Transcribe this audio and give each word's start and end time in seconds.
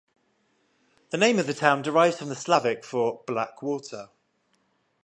The 1.11 1.17
name 1.17 1.37
of 1.37 1.45
the 1.45 1.53
town 1.53 1.83
derives 1.83 2.17
from 2.17 2.29
the 2.29 2.35
Slavic 2.35 2.83
for 2.83 3.21
"black 3.27 3.61
water". 3.61 4.09